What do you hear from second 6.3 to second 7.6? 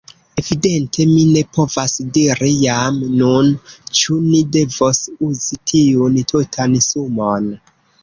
tutan sumon.